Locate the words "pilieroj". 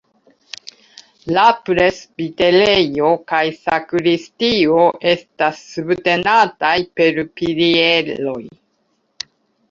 7.41-8.39